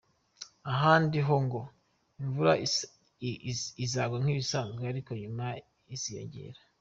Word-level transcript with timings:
Ahandi 0.71 1.17
ho 1.27 1.35
ngo 1.45 1.61
imvura 2.21 2.53
izagwa 3.83 4.17
nk’ibisanzwe 4.21 4.83
ariko 4.91 5.09
nyuma 5.21 5.45
iziyongera. 5.95 6.59